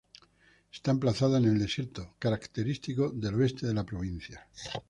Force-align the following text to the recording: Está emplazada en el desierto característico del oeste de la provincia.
Está 0.73 0.89
emplazada 0.89 1.37
en 1.37 1.45
el 1.45 1.59
desierto 1.59 2.15
característico 2.17 3.11
del 3.11 3.35
oeste 3.35 3.67
de 3.67 3.73
la 3.75 3.85
provincia. 3.85 4.47